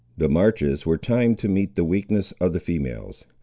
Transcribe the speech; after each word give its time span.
The 0.17 0.27
marches 0.27 0.83
were 0.83 0.97
timed 0.97 1.37
to 1.37 1.47
meet 1.47 1.75
the 1.75 1.83
weakness 1.83 2.31
of 2.41 2.53
the 2.53 2.59
females. 2.59 3.23